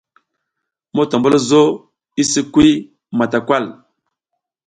Motombulzo 0.95 1.61
i 2.21 2.23
sikwi 2.31 2.69
matakay. 3.17 3.65